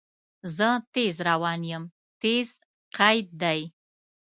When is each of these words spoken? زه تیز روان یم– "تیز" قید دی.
زه 0.55 0.69
تیز 0.93 1.15
روان 1.27 1.61
یم– 1.71 1.83
"تیز" 2.21 2.49
قید 2.97 3.27
دی. 3.41 3.59